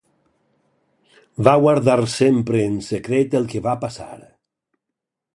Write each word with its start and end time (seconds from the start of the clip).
Va 1.47 1.51
guardar 1.65 1.97
sempre 2.13 2.63
en 2.69 2.79
secret 2.87 3.35
el 3.41 3.45
que 3.51 3.61
va 3.67 3.75
passar. 3.85 4.09